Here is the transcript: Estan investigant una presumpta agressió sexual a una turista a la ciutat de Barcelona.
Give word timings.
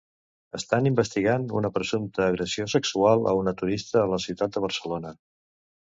Estan 0.59 0.89
investigant 0.89 1.45
una 1.59 1.71
presumpta 1.77 2.27
agressió 2.29 2.67
sexual 2.77 3.25
a 3.33 3.37
una 3.43 3.57
turista 3.63 4.05
a 4.07 4.11
la 4.17 4.23
ciutat 4.29 4.57
de 4.59 4.69
Barcelona. 4.69 5.19